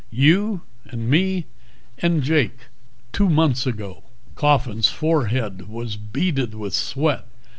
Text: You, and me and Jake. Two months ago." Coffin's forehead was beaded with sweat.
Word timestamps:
You, 0.09 0.61
and 0.85 1.07
me 1.11 1.45
and 1.99 2.23
Jake. 2.23 2.57
Two 3.13 3.29
months 3.29 3.67
ago." 3.67 4.01
Coffin's 4.33 4.89
forehead 4.89 5.67
was 5.69 5.95
beaded 5.95 6.55
with 6.55 6.73
sweat. 6.73 7.27